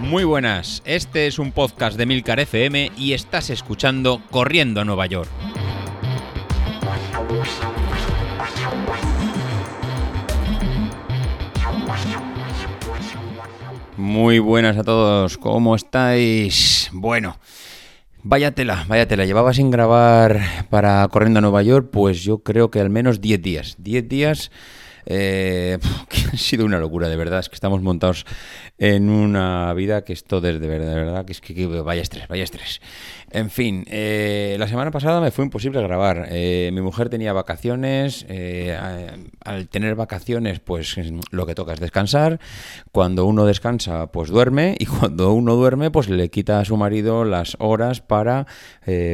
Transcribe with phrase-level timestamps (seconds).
[0.00, 5.04] Muy buenas, este es un podcast de Milcar FM y estás escuchando Corriendo a Nueva
[5.04, 5.28] York.
[13.98, 16.88] Muy buenas a todos, ¿cómo estáis?
[16.92, 17.36] Bueno,
[18.22, 19.26] vaya tela, vaya tela.
[19.26, 23.42] Llevaba sin grabar para Corriendo a Nueva York, pues yo creo que al menos 10
[23.42, 23.76] días.
[23.78, 24.50] 10 días
[25.10, 27.40] eh, que ha sido una locura, de verdad.
[27.40, 28.26] Es que estamos montados
[28.76, 32.28] en una vida que esto de, de verdad, de verdad, que es que, vaya estrés,
[32.28, 32.80] vaya estrés.
[33.30, 36.28] En fin, eh, la semana pasada me fue imposible grabar.
[36.30, 38.26] Eh, mi mujer tenía vacaciones.
[39.44, 40.96] al tener vacaciones, pues
[41.30, 42.38] lo que toca es descansar.
[42.92, 44.76] Cuando uno descansa, pues duerme.
[44.78, 48.46] Y cuando uno duerme, pues le quita a su marido las horas para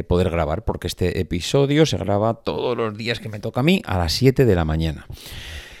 [0.07, 0.65] poder grabar.
[0.65, 4.13] Porque este episodio se graba todos los días que me toca a mí a las
[4.13, 5.07] 7 de la mañana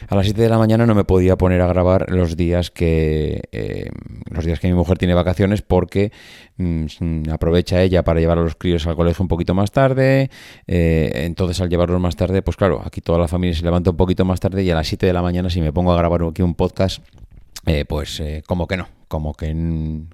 [0.07, 3.41] a las 7 de la mañana no me podía poner a grabar los días que
[3.51, 3.89] eh,
[4.29, 6.11] los días que mi mujer tiene vacaciones porque
[6.57, 10.29] mm, aprovecha ella para llevar a los críos al colegio un poquito más tarde.
[10.67, 13.97] Eh, entonces al llevarlos más tarde, pues claro, aquí toda la familia se levanta un
[13.97, 16.23] poquito más tarde y a las 7 de la mañana si me pongo a grabar
[16.23, 17.03] aquí un podcast,
[17.65, 19.55] eh, pues como que no, como que,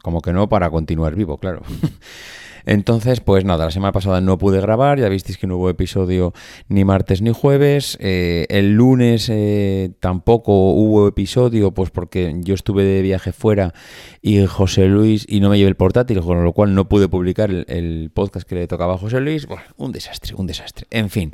[0.01, 1.61] como que no para continuar vivo, claro.
[2.65, 6.33] Entonces, pues nada, la semana pasada no pude grabar, ya visteis que no hubo episodio
[6.67, 7.97] ni martes ni jueves.
[7.99, 13.73] Eh, el lunes eh, tampoco hubo episodio, pues porque yo estuve de viaje fuera
[14.21, 17.49] y José Luis, y no me llevé el portátil, con lo cual no pude publicar
[17.51, 19.47] el, podcast que le tocaba a José Luis.
[19.47, 20.85] Bueno, un desastre, un desastre.
[20.91, 21.33] En fin,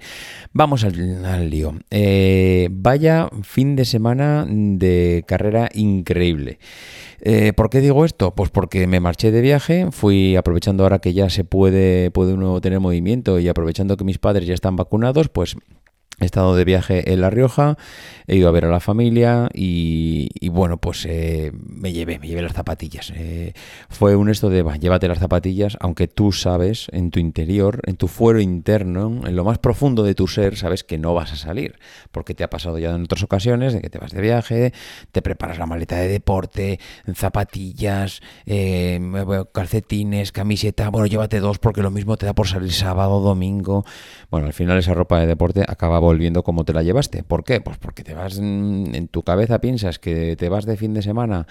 [0.53, 1.75] vamos al, lío.
[1.89, 6.59] Eh, vaya fin de semana de carrera increíble.
[7.22, 8.36] Eh, ¿Por qué digo esto?
[8.36, 12.62] Pues porque me marché de viaje, fui aprovechando ahora que ya se puede, puede uno
[12.62, 15.56] tener movimiento y aprovechando que mis padres ya están vacunados, pues
[16.20, 17.78] He estado de viaje en La Rioja,
[18.26, 22.42] he ido a ver a la familia y, bueno, pues eh, me llevé, me llevé
[22.42, 23.14] las zapatillas.
[23.16, 23.54] Eh,
[23.88, 27.98] fue un esto de, va, llévate las zapatillas, aunque tú sabes en tu interior, en
[27.98, 31.36] tu fuero interno, en lo más profundo de tu ser, sabes que no vas a
[31.36, 31.77] salir,
[32.11, 34.73] porque te ha pasado ya en otras ocasiones de que te vas de viaje,
[35.11, 36.80] te preparas la maleta de deporte,
[37.14, 39.00] zapatillas, eh,
[39.54, 43.86] calcetines, camiseta, bueno, llévate dos porque lo mismo te da por salir sábado, domingo.
[44.32, 47.23] Bueno, al final esa ropa de deporte acaba volviendo como te la llevaste.
[47.23, 47.60] ¿Por qué?
[47.60, 51.48] Pues porque te vas en tu cabeza, piensas que te vas de fin de semana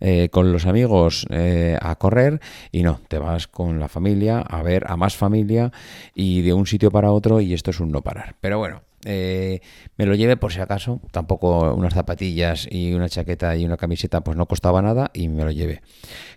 [0.00, 2.40] eh, con los amigos eh, a correr
[2.72, 5.70] y no, te vas con la familia a ver a más familia
[6.12, 8.34] y de un sitio para otro y esto es un no parar.
[8.40, 9.60] Pero bueno, eh,
[9.96, 11.00] me lo lleve por si acaso.
[11.12, 15.44] Tampoco unas zapatillas y una chaqueta y una camiseta pues no costaba nada y me
[15.44, 15.82] lo llevé.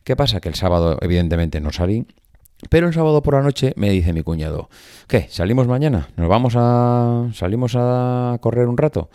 [0.03, 0.39] ¿Qué pasa?
[0.41, 2.05] Que el sábado evidentemente no salí
[2.69, 4.69] pero el sábado por la noche me dice mi cuñado,
[5.07, 5.27] ¿qué?
[5.29, 6.09] ¿Salimos mañana?
[6.15, 7.29] ¿Nos vamos a...
[7.33, 9.09] salimos a correr un rato?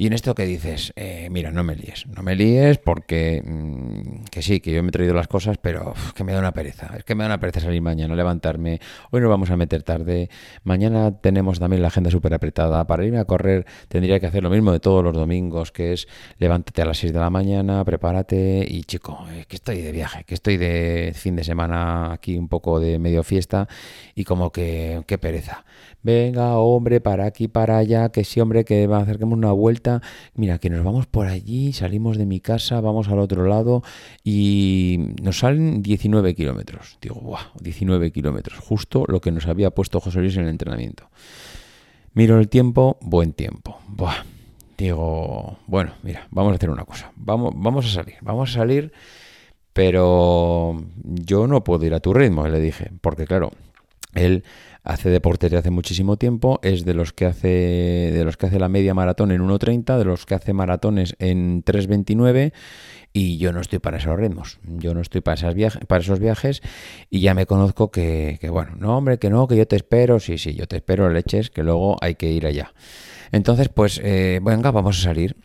[0.00, 4.26] Y en esto que dices, eh, mira, no me líes, no me líes porque mm,
[4.30, 6.94] que sí, que yo me he traído las cosas, pero que me da una pereza.
[6.96, 8.78] Es que me da una pereza salir mañana, levantarme.
[9.10, 10.30] Hoy nos vamos a meter tarde.
[10.62, 12.86] Mañana tenemos también la agenda súper apretada.
[12.86, 16.06] Para irme a correr tendría que hacer lo mismo de todos los domingos, que es
[16.38, 20.22] levántate a las 6 de la mañana, prepárate y chico, eh, que estoy de viaje,
[20.22, 23.66] que estoy de fin de semana aquí un poco de medio fiesta
[24.14, 25.64] y como que qué pereza.
[26.04, 29.87] Venga, hombre, para aquí, para allá, que sí, hombre, que va a hacer una vuelta
[30.34, 33.82] mira, que nos vamos por allí, salimos de mi casa, vamos al otro lado
[34.24, 36.98] y nos salen 19 kilómetros.
[37.00, 37.52] Digo, ¡buah!
[37.60, 41.08] 19 kilómetros, justo lo que nos había puesto José Luis en el entrenamiento.
[42.14, 43.78] Miro el tiempo, buen tiempo.
[44.76, 47.12] Digo, bueno, mira, vamos a hacer una cosa.
[47.16, 48.92] Vamos, vamos a salir, vamos a salir,
[49.72, 53.52] pero yo no puedo ir a tu ritmo, le dije, porque claro,
[54.14, 54.44] él
[54.82, 58.58] hace deporte desde hace muchísimo tiempo, es de los que hace de los que hace
[58.58, 62.52] la media maratón en 1.30, de los que hace maratones en 3.29
[63.12, 66.62] y yo no estoy para esos ritmos, yo no estoy para, esas esos viajes
[67.10, 70.38] y ya me conozco que, bueno, no hombre, que no, que yo te espero, sí,
[70.38, 72.72] sí, yo te espero leches, que luego hay que ir allá.
[73.32, 75.36] Entonces, pues, eh, venga, vamos a salir.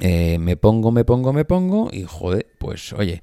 [0.00, 3.20] Eh, me pongo, me pongo, me pongo y joder, pues oye,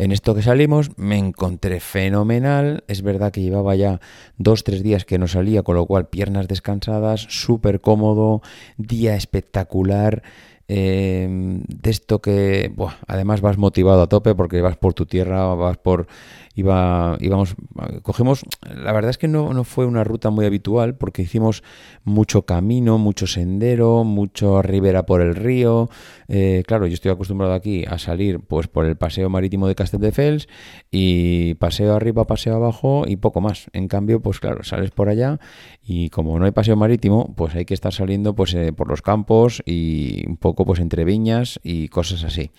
[0.00, 2.84] en esto que salimos me encontré fenomenal.
[2.88, 4.00] Es verdad que llevaba ya
[4.38, 8.40] dos, tres días que no salía, con lo cual piernas descansadas, súper cómodo,
[8.78, 10.22] día espectacular.
[10.68, 12.72] Em, de esto que
[13.08, 16.06] además vas motivado a tope porque vas por tu tierra, vas por
[16.54, 17.54] iba, íbamos,
[18.02, 21.62] cogemos, la verdad es que no, no, fue una ruta muy habitual porque hicimos
[22.04, 25.88] mucho camino, mucho sendero, mucho ribera por el río.
[26.28, 30.48] Eh, claro, yo estoy acostumbrado aquí a salir pues por el paseo marítimo de Castelldefels
[30.90, 33.66] y paseo arriba, paseo abajo y poco más.
[33.72, 35.38] En cambio, pues claro, sales por allá
[35.82, 39.02] y como no hay paseo marítimo, pues hay que estar saliendo pues eh, por los
[39.02, 42.50] campos y un poco pues entre viñas y, cosas así.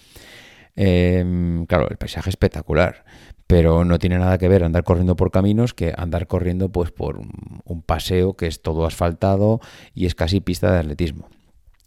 [0.76, 3.04] Em, claro, el paisaje es espectacular,
[3.48, 7.20] pero no tiene nada que ver andar corriendo por caminos que andar corriendo pues por
[7.20, 9.60] un paseo que es todo asfaltado
[9.94, 11.28] y es casi pista de atletismo.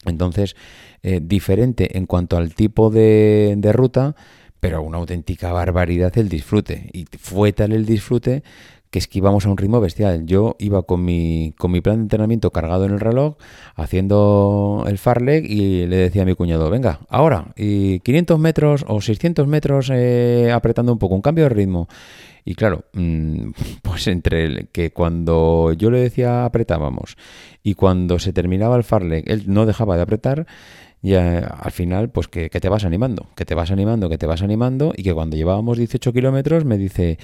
[0.05, 0.57] Entonces,
[1.03, 4.15] eh, diferente en cuanto al tipo de, de ruta,
[4.61, 6.89] pero una auténtica barbaridad el disfrute.
[6.93, 8.43] Y fue tal el disfrute
[8.95, 10.25] que es que íbamos a un ritmo bestial.
[10.25, 13.35] Yo iba con mi, con mi plan de entrenamiento cargado en el reloj,
[13.75, 19.01] haciendo el farleg y le decía a mi cuñado, venga, ahora, y 500 metros o
[19.01, 21.89] 600 metros eh, apretando un poco, un cambio de ritmo.
[22.45, 23.51] Y claro, mm,
[23.83, 27.17] pues entre el que cuando yo le decía apretábamos
[27.65, 30.47] y cuando se terminaba el farleg, él no dejaba de apretar,
[31.03, 34.25] y al final, pues que, que, te vas animando, que te vas animando, que te
[34.25, 37.19] vas animando, y que cuando llevábamos 18 kilómetros me dice,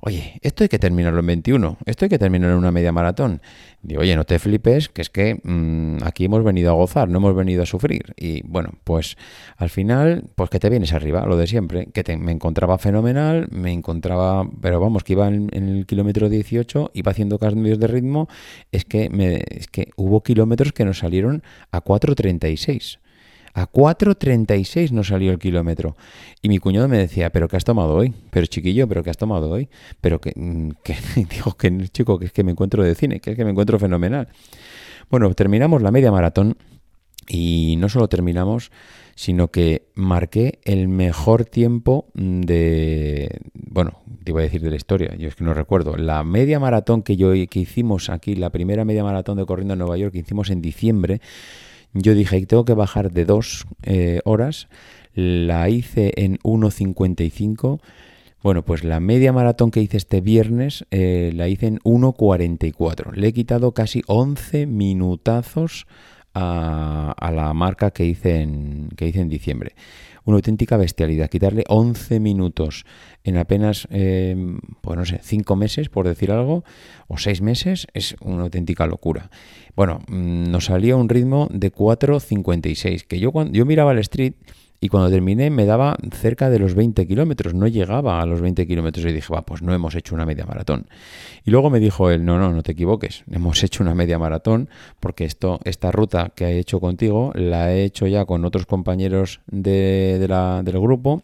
[0.00, 3.40] oye, esto hay que terminarlo en 21, esto hay que terminarlo en una media maratón.
[3.82, 7.18] Digo, oye, no te flipes, que es que mm, aquí hemos venido a gozar, no
[7.18, 8.14] hemos venido a sufrir.
[8.16, 9.16] Y bueno, pues
[9.56, 13.72] al final, pues que te vienes arriba, lo de siempre, que me encontraba fenomenal, me
[13.72, 18.28] encontraba, pero vamos, que iba en, el kilómetro 18, iba haciendo cambios de ritmo,
[18.72, 22.98] es que, me, es que hubo kilómetros que nos salieron a 4.36.
[23.52, 25.96] A 4.36 nos salió el kilómetro.
[26.40, 28.14] Y mi cuñado me decía, ¿pero qué has tomado hoy?
[28.30, 29.68] Pero chiquillo, ¿pero qué has tomado hoy?
[30.00, 30.96] Pero que, mm, que
[31.30, 33.78] digo, que chico, que es que me encuentro de cine, que es que me encuentro
[33.78, 34.28] fenomenal.
[35.10, 36.56] Bueno, terminamos la media maratón
[37.28, 38.70] y no solo terminamos,
[39.14, 45.14] sino que marqué el mejor tiempo de, bueno, te iba a decir de la historia,
[45.16, 48.84] yo es que no recuerdo, la media maratón que yo que hicimos aquí, la primera
[48.84, 51.20] media maratón de corriendo en Nueva York que hicimos en diciembre,
[51.92, 54.68] yo dije, tengo que bajar de dos eh, horas.
[55.14, 57.80] La hice en 1.55.
[58.42, 63.12] Bueno, pues la media maratón que hice este viernes eh, la hice en 1.44.
[63.14, 65.86] Le he quitado casi 11 minutazos
[66.34, 69.74] a, la marca que hice en, que hice en diciembre
[70.24, 71.28] una auténtica bestialidad.
[71.28, 72.84] Quitarle 11 minutos
[73.24, 74.36] en apenas, eh,
[74.80, 76.64] pues no sé, 5 meses, por decir algo,
[77.08, 79.30] o 6 meses, es una auténtica locura.
[79.74, 84.34] Bueno, mm, nos salía un ritmo de 4.56, que yo cuando yo miraba el street
[84.80, 88.66] y cuando terminé me daba cerca de los 20 kilómetros, no llegaba a los 20
[88.66, 90.86] kilómetros y dije, va, pues no hemos hecho una media maratón.
[91.44, 94.70] Y luego me dijo él, no, no, no te equivoques, hemos hecho una media maratón
[94.98, 99.40] porque esto, esta ruta que he hecho contigo la he hecho ya con otros compañeros
[99.46, 101.22] de, la, del grupo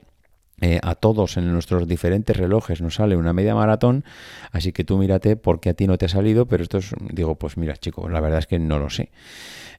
[0.60, 4.04] eh, a todos en nuestros diferentes relojes nos sale una media maratón,
[4.52, 7.34] así que tú mírate porque a ti no te ha salido, pero esto es, digo,
[7.34, 9.10] pues mira chicos, la verdad es que no lo sé.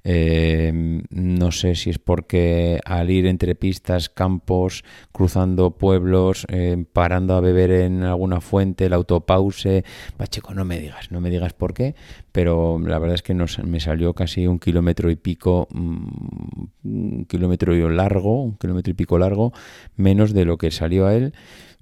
[0.04, 7.36] Eh, no sé si es porque al ir entre pistas, campos, cruzando pueblos, eh, parando
[7.36, 9.84] a beber en alguna fuente, el autopause.
[10.22, 11.96] Va, chico, no me digas, no me digas por qué,
[12.38, 17.26] pero la verdad es que nos, me salió casi un kilómetro y pico, mm, un
[17.26, 19.54] kilómetro y largo, un kilómetro y pico largo,
[19.96, 21.34] menos de lo que salió a él.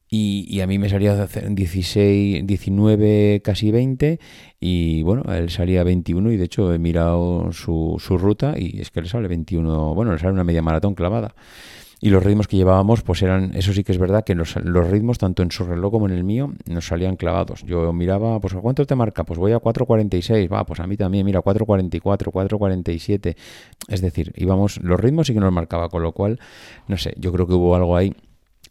[0.09, 4.17] Y, a mí me salía 16, 19, casi 20
[4.61, 8.91] y bueno, él salía 21 y de hecho he mirado su, su ruta y es
[8.91, 11.35] que le sale 21, bueno, le sale una media maratón clavada.
[12.01, 15.17] Y los ritmos que llevábamos, pues eran, eso sí que es verdad, que los, ritmos,
[15.17, 17.63] tanto en su reloj como en el mío, nos salían clavados.
[17.63, 19.23] Yo miraba, pues ¿a cuánto te marca?
[19.23, 23.35] Pues voy a 4.46, va, pues a mí también, mira, 4.44, 4.47.
[23.87, 26.39] Es decir, íbamos, los ritmos sí que nos marcaba, con lo cual,
[26.87, 28.13] no sé, yo creo que hubo algo ahí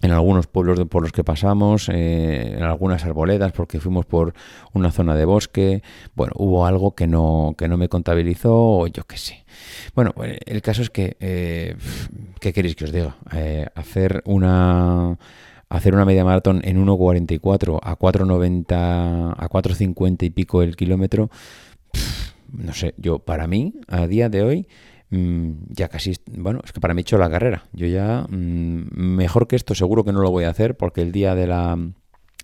[0.02, 4.34] en algunos pueblos por los que pasamos, eh, en algunas arboledas, porque fuimos por
[4.72, 5.82] una zona de bosque.
[6.14, 9.44] Bueno, hubo algo que no, que no me contabilizó, o yo qué sé.
[9.94, 11.76] Bueno, el caso es que, eh,
[12.40, 13.16] ¿qué queréis que os diga?
[13.32, 15.18] Eh, hacer una
[15.70, 21.30] hacer una media maratón en 1.44 a 4.90 a 4.50 y pico el kilómetro,
[22.52, 24.68] no sé, yo para mí, a día de hoy,
[25.68, 27.64] ya casi, bueno, es que para mí he hecho la carrera.
[27.72, 31.12] Yo ya, mm, mejor que esto, seguro que no lo voy a hacer porque el
[31.12, 31.78] día de la,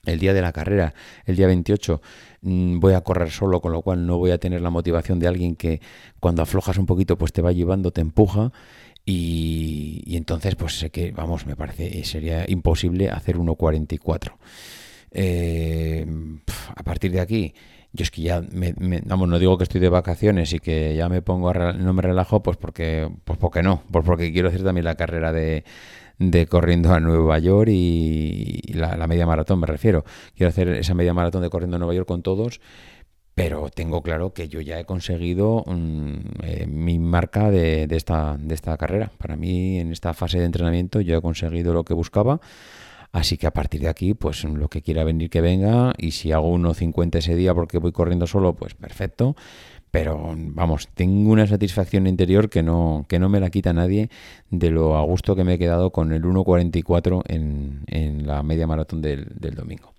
[0.06, 0.94] el día de la carrera,
[1.26, 2.00] el día 28,
[2.42, 5.28] mm, voy a correr solo, con lo cual no voy a tener la motivación de
[5.28, 5.80] alguien que
[6.20, 8.52] cuando aflojas un poquito, pues te va llevando, te empuja.
[9.04, 14.34] Y, entonces, pues sé que, vamos, me parece, sería imposible hacer 1.44.
[15.12, 16.06] Eh,
[16.76, 17.54] a partir de aquí,
[17.92, 18.72] yo es que ya, me,
[19.04, 22.02] vamos, no digo que estoy de vacaciones y que ya me pongo, a, no me
[22.02, 25.64] relajo, pues porque, pues porque no, pues porque quiero hacer también la carrera de,
[26.18, 30.04] de corriendo a Nueva York y, la, media maratón, me refiero.
[30.36, 32.60] Quiero hacer esa media maratón de corriendo a Nueva York con todos,
[33.34, 38.36] pero tengo claro que yo ya he conseguido mm, eh, mi marca de, de, esta,
[38.38, 39.10] de esta carrera.
[39.18, 42.40] Para mí, en esta fase de entrenamiento, yo he conseguido lo que buscaba.
[43.12, 46.30] Así que a partir de aquí, pues lo que quiera venir que venga y si
[46.30, 49.34] hago 1.50 ese día porque voy corriendo solo, pues perfecto.
[49.90, 54.08] pero vamos, tengo una satisfacción interior que no, que no me la quita nadie
[54.50, 58.68] de lo a gusto que me he quedado con el 1.44 en, en la media
[58.68, 59.26] maratón del,
[59.56, 59.92] domingo.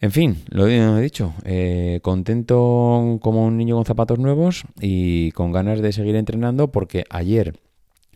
[0.00, 5.50] En fin, lo he dicho, eh, contento como un niño con zapatos nuevos y con
[5.50, 7.58] ganas de seguir entrenando porque ayer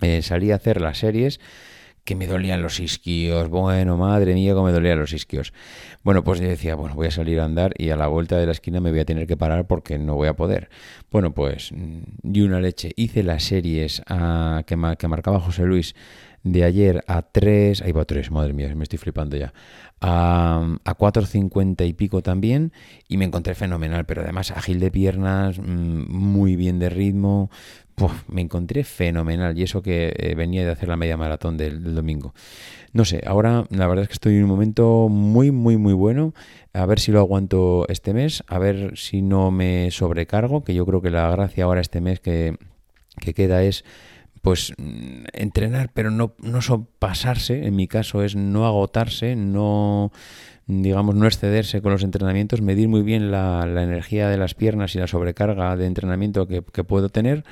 [0.02, 1.40] eh, salí a hacer las series
[2.04, 3.48] que me dolían los isquios.
[3.48, 5.52] Bueno, madre mía, cómo me dolían los isquios.
[6.02, 8.46] Bueno, pues yo decía, bueno, voy a salir a andar y a la vuelta de
[8.46, 10.70] la esquina me voy a tener que parar porque no voy a poder.
[11.10, 12.92] Bueno, pues di una leche.
[12.96, 14.02] Hice las series
[14.66, 15.94] que marcaba José Luis
[16.42, 19.52] de ayer a 3, ahí va 3, madre mía, me estoy flipando ya,
[20.00, 22.72] a, a 4.50 y pico también
[23.08, 27.50] y me encontré fenomenal, pero además ágil de piernas, mm, muy bien de ritmo,
[28.28, 32.34] me encontré fenomenal y eso que eh, venía de hacer la media maratón del, domingo.
[32.92, 36.34] No sé, ahora la verdad es que estoy en un momento muy, muy, muy bueno.
[36.72, 40.86] A ver si lo aguanto este mes, a ver si no me sobrecargo, que yo
[40.86, 42.56] creo que la gracia ahora este mes que,
[43.20, 43.84] que queda es
[44.42, 46.60] pues mm, entrenar, pero no, no
[46.98, 50.10] pasarse, en mi caso es no agotarse, no
[50.66, 54.98] digamos, no excederse con los entrenamientos, medir muy bien la, energía de las piernas y
[54.98, 57.44] la sobrecarga de entrenamiento que, puedo tener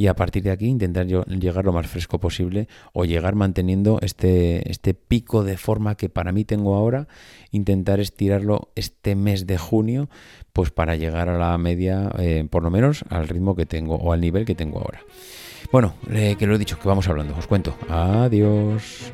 [0.00, 4.70] y a partir de aquí intentar llegar lo más fresco posible o llegar manteniendo este,
[4.70, 7.06] este pico de forma que para mí tengo ahora,
[7.50, 10.08] intentar estirarlo este mes de junio,
[10.54, 14.14] pues para llegar a la media, eh, por lo menos al ritmo que tengo o
[14.14, 15.02] al nivel que tengo ahora.
[15.70, 17.76] Bueno, eh, que lo he dicho, que vamos hablando, os cuento.
[17.90, 19.12] Adiós.